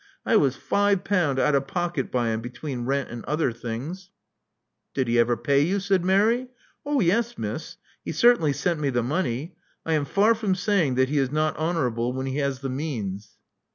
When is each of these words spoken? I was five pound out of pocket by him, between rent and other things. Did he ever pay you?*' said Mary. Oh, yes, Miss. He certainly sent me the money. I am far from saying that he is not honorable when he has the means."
I 0.25 0.35
was 0.35 0.55
five 0.55 1.03
pound 1.03 1.37
out 1.37 1.53
of 1.53 1.67
pocket 1.67 2.11
by 2.11 2.29
him, 2.29 2.41
between 2.41 2.85
rent 2.87 3.11
and 3.11 3.23
other 3.25 3.51
things. 3.51 4.09
Did 4.95 5.07
he 5.07 5.19
ever 5.19 5.37
pay 5.37 5.61
you?*' 5.61 5.79
said 5.79 6.03
Mary. 6.03 6.47
Oh, 6.83 7.01
yes, 7.01 7.37
Miss. 7.37 7.77
He 8.03 8.11
certainly 8.11 8.51
sent 8.51 8.79
me 8.79 8.89
the 8.89 9.03
money. 9.03 9.57
I 9.85 9.93
am 9.93 10.05
far 10.05 10.33
from 10.33 10.55
saying 10.55 10.95
that 10.95 11.09
he 11.09 11.19
is 11.19 11.29
not 11.31 11.55
honorable 11.55 12.13
when 12.13 12.25
he 12.25 12.37
has 12.37 12.61
the 12.61 12.69
means." 12.69 13.37